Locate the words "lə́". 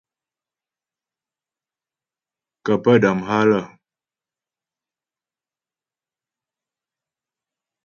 3.49-3.63